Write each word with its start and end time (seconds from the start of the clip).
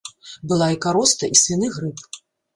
Была 0.51 0.69
і 0.75 0.79
кароста, 0.85 1.31
і 1.35 1.39
свіны 1.43 1.71
грып. 1.77 2.05